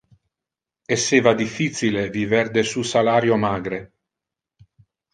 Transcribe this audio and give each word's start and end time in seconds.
Esseva 0.95 1.33
difficile 1.43 2.07
viver 2.17 2.51
de 2.57 2.63
su 2.73 2.83
salario 2.95 3.37
magre. 3.47 3.81